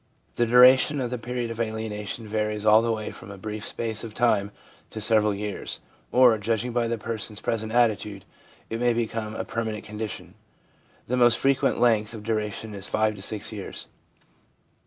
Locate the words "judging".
6.39-6.73